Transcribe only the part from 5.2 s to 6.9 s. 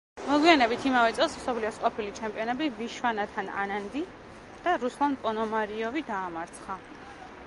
პონომარიოვი დაამარცხა.